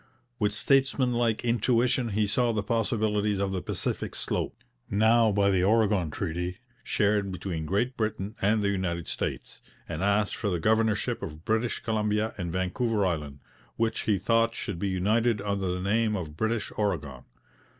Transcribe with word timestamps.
With 0.39 0.51
statesmanlike 0.51 1.45
intuition 1.45 2.09
he 2.09 2.25
saw 2.25 2.51
the 2.53 2.63
possibilities 2.63 3.37
of 3.37 3.51
the 3.51 3.61
Pacific 3.61 4.15
slope, 4.15 4.63
now, 4.89 5.31
by 5.31 5.51
the 5.51 5.63
Oregon 5.63 6.09
Treaty, 6.09 6.57
shared 6.83 7.31
between 7.31 7.67
Great 7.67 7.95
Britain 7.97 8.35
and 8.41 8.63
the 8.63 8.69
United 8.71 9.07
States, 9.07 9.61
and 9.87 10.01
asked 10.01 10.35
for 10.35 10.49
the 10.49 10.59
governorship 10.59 11.21
of 11.21 11.45
British 11.45 11.81
Columbia 11.81 12.33
and 12.39 12.51
Vancouver 12.51 13.05
Island, 13.05 13.41
which 13.75 13.99
he 14.09 14.17
thought 14.17 14.55
should 14.55 14.79
be 14.79 14.89
united 14.89 15.39
under 15.39 15.67
the 15.71 15.79
name 15.81 16.15
of 16.15 16.35
British 16.35 16.71
Oregon. 16.77 17.25